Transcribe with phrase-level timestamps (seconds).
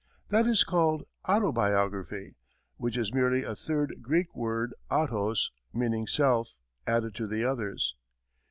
[0.29, 2.33] That is called autobiography,
[2.77, 6.55] which is merely a third Greek word, "autos," meaning self,
[6.87, 7.95] added to the others.